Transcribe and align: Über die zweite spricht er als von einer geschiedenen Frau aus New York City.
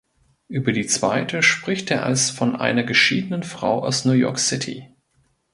Über 0.47 0.71
die 0.71 0.87
zweite 0.87 1.43
spricht 1.43 1.91
er 1.91 2.03
als 2.07 2.31
von 2.31 2.55
einer 2.55 2.83
geschiedenen 2.83 3.43
Frau 3.43 3.83
aus 3.85 4.03
New 4.03 4.13
York 4.13 4.39
City. 4.39 4.89